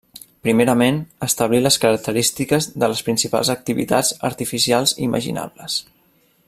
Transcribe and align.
Primerament, 0.45 0.95
establir 1.27 1.59
les 1.65 1.77
característiques 1.83 2.69
de 2.83 2.91
les 2.93 3.05
principals 3.11 3.55
activitats 3.57 4.13
artificials 4.31 4.97
imaginables. 5.11 5.81